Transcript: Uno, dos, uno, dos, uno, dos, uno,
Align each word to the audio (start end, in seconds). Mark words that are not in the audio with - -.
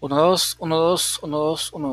Uno, 0.00 0.16
dos, 0.16 0.56
uno, 0.58 0.76
dos, 0.78 1.18
uno, 1.22 1.38
dos, 1.38 1.72
uno, 1.74 1.90